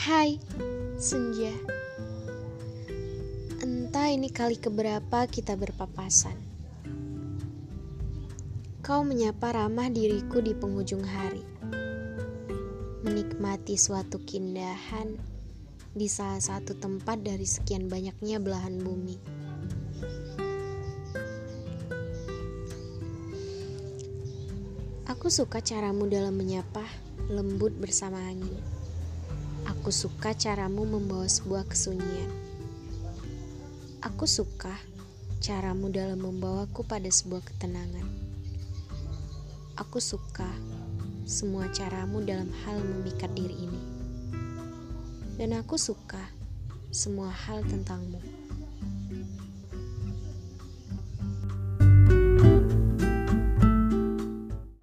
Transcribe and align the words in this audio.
Hai, 0.00 0.40
Senja. 0.96 1.52
Entah 3.60 4.08
ini 4.08 4.32
kali 4.32 4.56
keberapa 4.56 5.28
kita 5.28 5.60
berpapasan. 5.60 6.40
Kau 8.80 9.04
menyapa 9.04 9.52
ramah 9.52 9.92
diriku 9.92 10.40
di 10.40 10.56
penghujung 10.56 11.04
hari. 11.04 11.44
Menikmati 13.04 13.76
suatu 13.76 14.24
keindahan 14.24 15.20
di 15.92 16.08
salah 16.08 16.40
satu 16.40 16.80
tempat 16.80 17.20
dari 17.20 17.44
sekian 17.44 17.92
banyaknya 17.92 18.40
belahan 18.40 18.80
bumi. 18.80 19.20
Aku 25.12 25.28
suka 25.28 25.60
caramu 25.60 26.08
dalam 26.08 26.40
menyapa, 26.40 26.88
lembut 27.28 27.76
bersama 27.76 28.16
angin. 28.16 28.79
Aku 29.68 29.92
suka 29.92 30.32
caramu 30.32 30.88
membawa 30.88 31.28
sebuah 31.28 31.68
kesunyian. 31.68 32.32
Aku 34.00 34.24
suka 34.24 34.72
caramu 35.44 35.92
dalam 35.92 36.24
membawaku 36.24 36.80
pada 36.88 37.08
sebuah 37.12 37.44
ketenangan. 37.44 38.08
Aku 39.76 40.00
suka 40.00 40.48
semua 41.28 41.68
caramu 41.68 42.24
dalam 42.24 42.48
hal 42.64 42.80
memikat 42.80 43.28
diri 43.36 43.68
ini. 43.68 43.82
Dan 45.36 45.52
aku 45.52 45.76
suka 45.76 46.32
semua 46.88 47.28
hal 47.28 47.60
tentangmu. 47.68 48.39